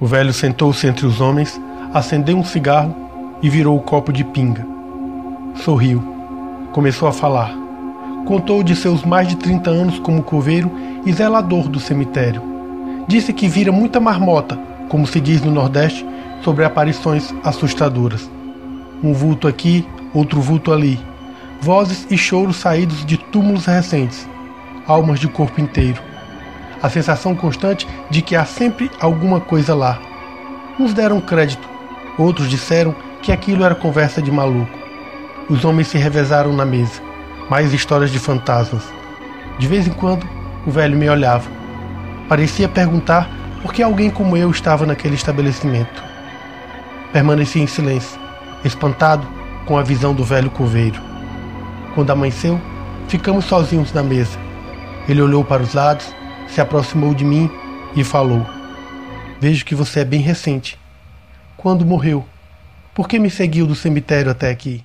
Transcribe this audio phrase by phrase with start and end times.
[0.00, 1.60] O velho sentou-se entre os homens,
[1.92, 2.96] acendeu um cigarro
[3.42, 4.66] e virou o copo de pinga.
[5.56, 6.02] Sorriu.
[6.72, 7.54] Começou a falar.
[8.24, 10.72] Contou de seus mais de 30 anos como coveiro
[11.04, 12.42] e zelador do cemitério.
[13.06, 14.58] Disse que vira muita marmota,
[14.88, 16.06] como se diz no Nordeste,
[16.42, 18.30] sobre aparições assustadoras.
[19.04, 20.98] Um vulto aqui, outro vulto ali.
[21.60, 24.26] Vozes e choros saídos de túmulos recentes.
[24.86, 26.09] Almas de corpo inteiro
[26.82, 30.00] a sensação constante de que há sempre alguma coisa lá.
[30.78, 31.68] Uns deram crédito,
[32.18, 34.78] outros disseram que aquilo era conversa de maluco.
[35.48, 37.02] Os homens se revezaram na mesa.
[37.50, 38.84] Mais histórias de fantasmas.
[39.58, 40.26] De vez em quando,
[40.64, 41.50] o velho me olhava.
[42.28, 43.28] Parecia perguntar
[43.60, 46.02] por que alguém como eu estava naquele estabelecimento.
[47.12, 48.18] Permaneci em silêncio,
[48.64, 49.26] espantado
[49.66, 51.00] com a visão do velho coveiro.
[51.94, 52.60] Quando amanheceu,
[53.08, 54.38] ficamos sozinhos na mesa.
[55.08, 56.14] Ele olhou para os lados
[56.54, 57.50] se aproximou de mim
[57.96, 58.46] e falou:
[59.40, 60.78] Vejo que você é bem recente.
[61.56, 62.24] Quando morreu?
[62.94, 64.84] Por que me seguiu do cemitério até aqui?